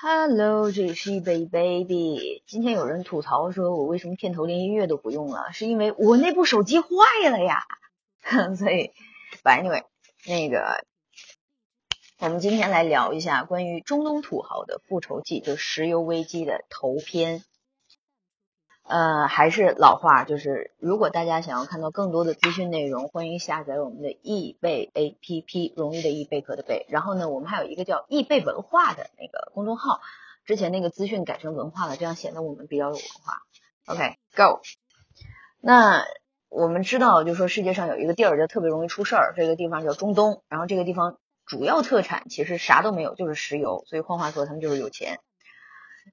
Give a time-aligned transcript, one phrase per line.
[0.00, 2.44] Hello，这里是一杯 baby。
[2.46, 6.86] 今天有人吐槽说我为什么片头连音乐都不用了，是因为我那部手机坏
[7.28, 7.64] 了呀。
[8.56, 8.92] 所以
[9.42, 9.82] ，anyway，
[10.24, 10.84] 那个，
[12.20, 17.42] 我们今天来聊一下关于中东土豪的复仇记，就石油危机的头篇。
[18.88, 26.86] 呃，还是老话，就是如果大家想要看到更多的资讯内容，欢迎下载我们的易贝 APP，容易的易贝壳的贝。
[26.88, 30.00] 然后呢，我们还有一个叫易贝文化的那个公众号，
[30.46, 33.42] 之前那个资讯改成文化了，这样显得我们比较有文化。
[33.84, 34.62] OK，Go。
[35.60, 36.06] 那
[36.48, 45.18] 我们知道，就是说世界上有一个地儿就特别容易出事儿，这个地方叫中东，然后这个地方主要特产其实啥都没有，就是石油，所以换话说，他们就是有钱。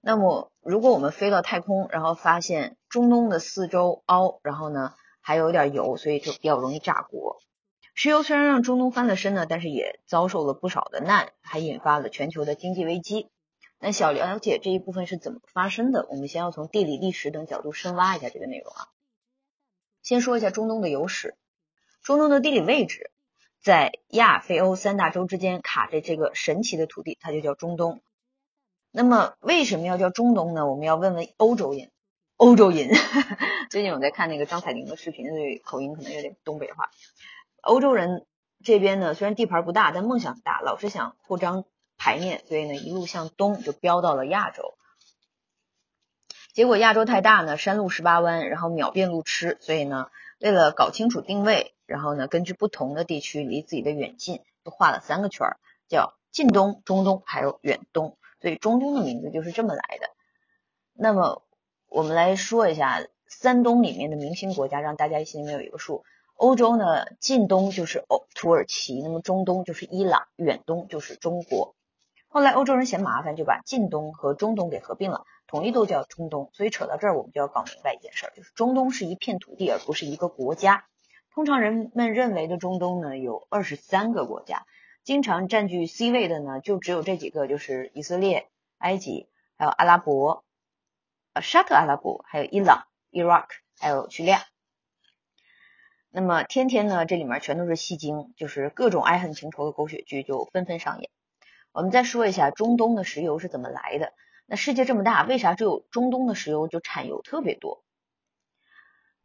[0.02, 7.40] 那么，如果我们飞到太空，然后发现中东的四周凹，然后呢还有点油，所以就比较容易炸锅。
[7.94, 13.30] 石油虽然让中东翻了身呢，但是也遭受了不少的难，还引发了全球的经济危机。
[13.80, 18.88] 那想了解这一部分是怎么发生的，我们先要从地理、历史等角度深挖一下这个内容啊。
[20.02, 21.36] 先说一下中东的油史，
[22.02, 23.11] 中东的地理位置
[23.61, 28.02] 在亚非欧三大洲之间，卡着这个神奇的土地，它就叫中东。
[28.98, 30.66] 那么为什么要叫中东呢？
[30.66, 31.92] 我们要问问欧洲人。
[32.38, 32.90] 欧洲人，
[33.70, 36.90] 最近我在看那个张彩玲的视频，所以口音可能有点东北话。
[37.62, 38.26] 欧洲人
[38.64, 41.66] 这边呢，虽然地盘不大，但梦想大，老是想扩张
[41.98, 44.78] 排面，所以呢，一路向东就飙到了亚洲。
[46.54, 50.08] 结果亚洲太大呢，山路十八弯，然后秒变路痴，所以呢，
[50.40, 55.58] 为了搞清楚定位，然后呢，根据不同的地区离自己的远近，就画了三个圈儿，
[55.90, 58.18] 叫近东、中东还有远东。
[58.41, 60.09] 所以中东的名字就是这么来的。
[60.94, 61.44] 那么
[61.88, 66.03] 我们来说一下三东里面的明星国家，让大家心里面有一个数。
[66.36, 71.75] 欧洲呢，近东就是欧土耳其，那么中东就是伊朗，远东就是中国。
[72.27, 76.49] 后来欧洲人嫌麻烦，就把近东和中东给合并了，统一都叫中东。
[76.52, 80.86] 所以扯到这儿，我们就要搞明白一件事，就是中东是一片土地，而不是一个国家。
[81.33, 84.65] 通常人们认为的中东呢，有二十三个国家。
[85.05, 88.49] 经常占据 C 位的呢，就只有这几个，就是以色列、
[88.80, 90.43] 埃及，还有阿拉伯，
[91.33, 93.45] 呃，沙特阿拉伯，还有伊朗、Iraq，
[93.80, 94.42] 还有叙利亚。
[96.10, 101.11] 那么天天呢，这里面全都是戏精，就是各种爱恨情仇的狗血剧就纷纷上演。
[101.72, 104.11] 我们再说一下中东的石油是怎么来的。
[104.48, 107.83] 那世界这么大，为啥只有中东的石油就产油特别多？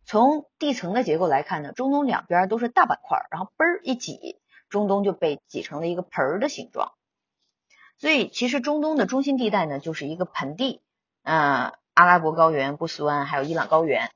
[0.05, 4.40] 从地层的结构来看呢，中东两边都是大板块，然后嘣儿一挤。
[4.71, 6.93] 中东就被挤成了一个盆儿的形状，
[7.99, 10.81] 所以其实中东的中心地带呢就是一个盆地，
[11.23, 14.11] 呃，阿拉伯高原、波斯湾还有伊朗高原。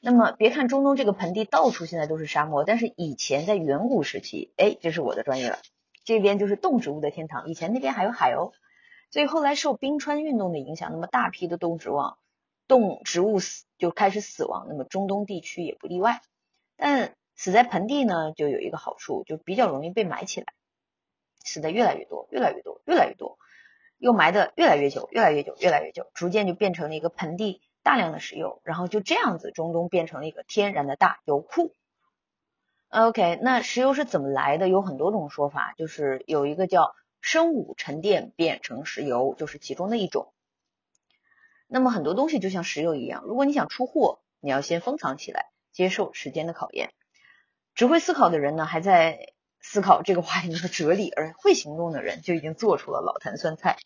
[0.00, 5.58] 那么别看中东这个盆地到处现在都是沙漠，但是以前在远古时期，哎，这是我的专业了，
[6.02, 8.52] 这边就是动植物的天堂，以前那边还有海哦。
[9.10, 11.98] 所以后来受冰川运动的影响，那么大批的动植物
[12.66, 16.22] 动植物死就开始死亡，那么中东地区也不例外，
[16.76, 17.14] 但。
[17.40, 20.52] 死在盆地呢，就有一个好处，就比较容易被埋起来。
[21.42, 23.38] 死的越来越多，越来越多，越来越多，
[23.96, 31.74] 又埋的越来越久，越来越久，越来越久，逐渐就变成了一个盆地，大量的石油，然后就这样子，中东变成了一个天然的大油库。
[32.90, 34.68] OK，那石油是怎么来的？
[34.68, 40.34] 有很多种说法，就是有一个叫生物沉淀变成石油，就是其中的一种。
[41.68, 46.92] 那么很多东西就像石油一样，如果你想出货，你要先封藏起来，接受时间的考验。
[47.80, 53.78] 只会思考的人呢，还在思考这个话题的哲理；而会行动的人就已经做出了老坛酸菜。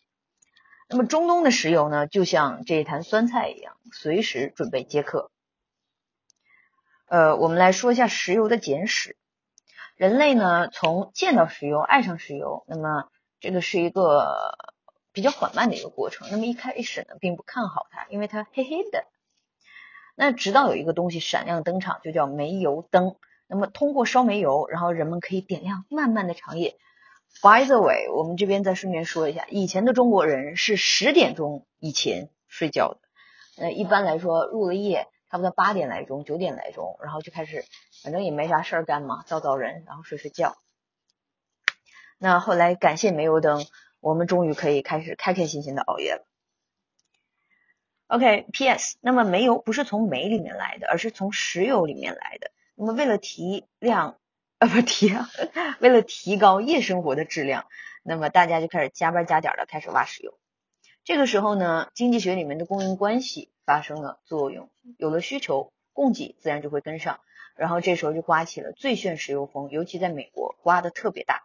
[0.89, 5.31] 那么中东的石油呢，就像这一坛酸菜一样，随时准备接客。
[7.05, 9.15] 呃，我们来说一下石油的简史。
[9.95, 13.07] 人类呢，从见到石油，爱上石油，那么
[13.39, 14.57] 这个是一个
[15.13, 16.27] 比较缓慢的一个过程。
[16.31, 19.05] 那么一开始呢，并不看好它，因为它黑黑的。
[20.15, 23.15] 那直到有一个东西闪亮登场，就叫煤油灯。
[23.47, 26.77] 那么通过烧煤油，然后人们可以点亮漫漫的长夜。
[27.41, 32.99] By the way，我们这边再顺便说一下，以前的中国人是十点钟以前睡觉的。
[33.57, 37.65] 呃，一般来说入了夜，差不多八点来钟、九点来钟，然后就开始，
[38.03, 40.55] 反正也没啥事儿干嘛，造造人，然后睡睡觉。
[42.17, 43.65] 那后来感谢煤油灯，
[43.99, 46.25] 我们终于可以开始开开心心的熬夜了。
[48.07, 48.97] OK，P.S.
[49.01, 52.51] 那么煤油不是从煤里面来的，而是从石油里面来的。
[52.75, 54.19] 那么为了提量，
[54.59, 55.27] 呃，不提量，
[55.79, 57.67] 为了提高夜生活的质量，
[58.03, 60.37] 那么大家就开始加班加点的开始挖石油。
[61.03, 67.19] 这个时候呢，经济学里面的供应关系发生了作用，有了需求，供给自然就会跟上。
[67.55, 71.43] 然后这时候就刮起了最炫石油风，尤其在美国刮的特别大。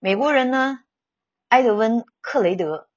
[0.00, 0.80] 美国人呢，
[1.48, 2.88] 埃德温·克雷德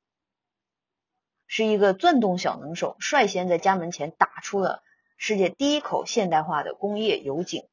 [1.45, 4.81] 是一个钻洞小能手，率先在家门前打出了
[5.17, 7.67] 世界第一口现代化的工业油井。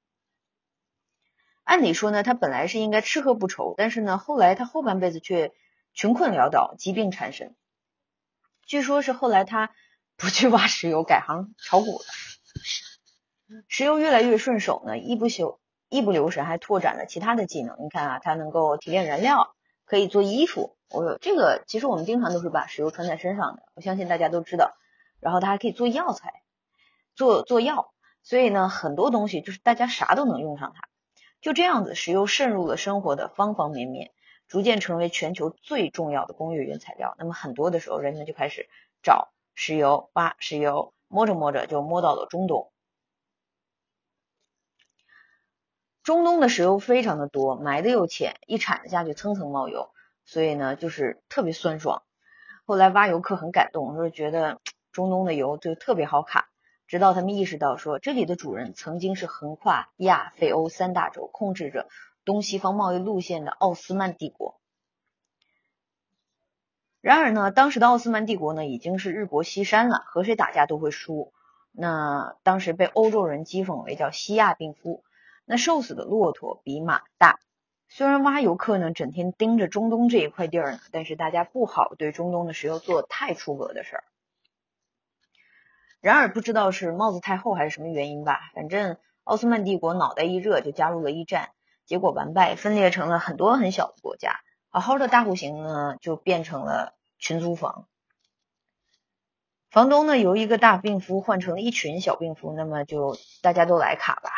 [1.64, 5.52] 按理说呢，他本来是应该吃喝不愁，但是呢，后来他后半辈子却
[5.94, 7.54] 穷困潦倒，疾病缠身。
[8.66, 9.70] 据说是后来他
[10.16, 12.04] 不去挖石油，改行炒股了。
[13.68, 17.76] 石油越来越顺手呢，一不休一不留神还拓展了其他的技能。
[17.84, 19.54] 你看啊，它能够提炼燃料，
[19.84, 20.76] 可以做衣服。
[20.88, 24.72] 我这个其实我们经常都是把石油穿在身上的，我相信大家都知道。
[25.20, 26.41] 然后它还可以做药材，
[27.14, 27.92] 做做药。
[28.22, 30.88] 所以呢，很多东西就是大家啥都能用上它。
[31.40, 34.12] 就这样子，石油渗入了生活的方方面面，
[34.46, 37.16] 逐渐成为全球最重要的工业原材料。
[37.18, 38.68] 那么很多的时候，人们就开始
[39.02, 42.70] 找石油、挖石油，摸着摸着就摸到了中东。
[46.04, 49.90] 中东的石油非常的多，埋的又浅，一铲子下去蹭蹭冒油，
[50.24, 52.04] 所以呢就是特别酸爽。
[52.64, 54.60] 后来挖油客很感动，说觉得
[54.92, 56.51] 中东的油就特别好卡。
[56.92, 61.88] 直到他们意识到，说这里的主人曾经是横跨亚非欧三大洲、控制着
[62.26, 64.60] 东西方贸易路线的奥斯曼帝国。
[67.00, 71.32] 然而呢，当时的奥斯曼帝国呢已经是日薄西山了，和谁打架都会输。
[71.72, 75.02] 那当时被欧洲人讥讽为叫西亚病夫。
[75.46, 77.40] 那瘦死的骆驼比马大。
[77.88, 84.04] 虽然挖油客呢整天盯着中东这一块地儿呢，但是大家不好对中东的石油做太出格的事儿。
[86.02, 91.50] 然而不知道是帽子太厚还是什么原因吧，反正奥斯曼帝国脑袋一热就加入了一战，
[91.86, 94.40] 结果完败，分裂成了很多很小的国家。
[94.68, 97.86] 好好的大户型呢就变成了群租房，
[99.70, 104.30] 房东呢由一个大病夫换成了一群小病夫，那么就大家都来卡吧。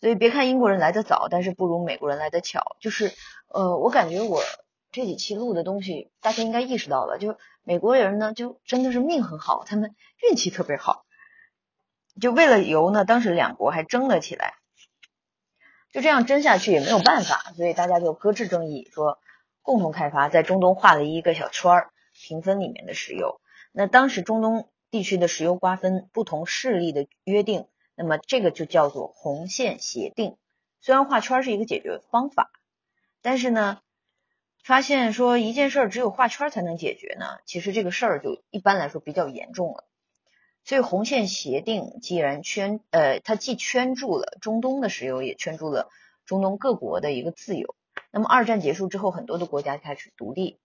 [0.00, 2.76] 所以别看英国人来的早，但是不如美国人来的巧。
[2.78, 3.10] 就是
[3.48, 4.42] 呃，我感觉我
[4.92, 7.38] 这几期录的东西，大家应该意识到了，就。
[7.66, 11.06] 美国人呢，就真的是命很好，他们运气特别好。
[12.20, 14.54] 就为了油呢，当时两国还争了起来。
[15.90, 19.18] 就这样争下去也没有办法，所以大家就搁置争议，说
[19.62, 23.40] 共同开发，在中东画了一个小圈儿，平分里面的石油。
[23.72, 30.36] 那当时中东地区的石油瓜分，不同势力的约定，那么这个就叫做红线协定。
[30.80, 32.50] 虽然画圈是一个解决方法，
[33.22, 33.80] 但是呢。
[34.64, 39.84] 发现说一件事儿只有画圈才能解决呢，其实这个事儿就一般来说比较严重了。
[40.64, 45.90] 所以红线协定既然圈呃，它既圈住了中东的石油，也圈住了
[46.24, 47.74] 中东各国的一个自由。
[48.10, 50.58] 那么二战结束之后，很多的国家开始独立，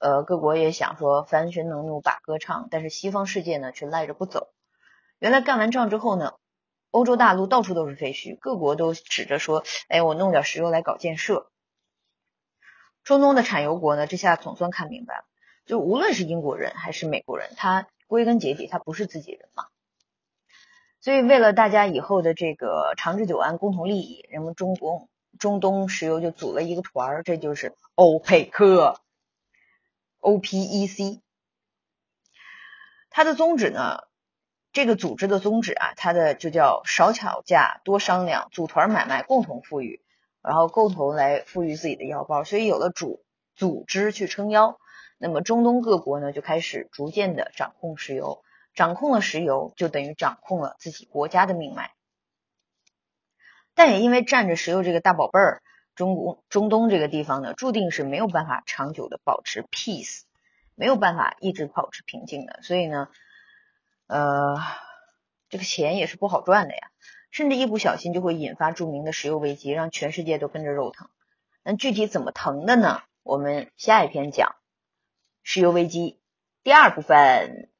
[0.00, 4.48] 呃，各国也想说翻身农奴把歌唱，但是西方世界呢却赖着不走。
[5.18, 6.34] 原来干完仗之后呢，
[6.90, 11.49] 欧洲大陆到处都是废墟，各国都指着说，哎，我弄点石油来搞建设。
[13.10, 15.24] 中东的产油国呢，这下总算看明白了，
[15.66, 19.64] 就无论是英国人还是美国人，他归根结底他不是自己人嘛。
[21.00, 25.08] 所以为了大家以后的这个长治久安、共同利益，人们中东
[25.40, 29.00] 中东石油就组了一个团儿，这就是欧佩克
[30.20, 31.20] （OPEC）。
[33.10, 34.04] 它的宗旨呢，
[34.72, 40.00] 这个组织的宗旨啊，它的就叫少吵架、多商量、组团买卖、共同富裕。
[40.42, 44.78] 然后共同来富裕自己的腰包，所以有了主组织去撑腰，
[45.18, 48.42] 那么中东各国呢就开始逐渐的掌控石油，
[48.74, 51.92] 掌控了石油就等于掌控了自己国家的命脉。
[53.74, 55.62] 但也因为占着石油这个大宝贝儿，
[55.94, 60.22] 中国中东这个地方呢，注定是没有办法长久的保持 peace，
[60.74, 63.08] 没有办法一直保持平静的，所以呢，
[64.06, 64.56] 呃，
[65.48, 66.90] 这个钱也是不好赚的呀。
[67.30, 71.08] 甚至一不小心就会引发著名的石油危机，让全世界都跟着肉疼。
[71.62, 73.02] 那具体怎么疼的呢？
[73.22, 74.56] 我们下一篇讲
[75.42, 76.20] 石油危机
[76.62, 77.70] 第二部分。